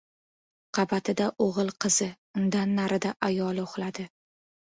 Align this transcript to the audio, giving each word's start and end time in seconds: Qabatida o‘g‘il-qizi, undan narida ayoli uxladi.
Qabatida 0.77 1.25
o‘g‘il-qizi, 1.45 2.07
undan 2.41 2.73
narida 2.79 3.13
ayoli 3.29 3.65
uxladi. 3.67 4.09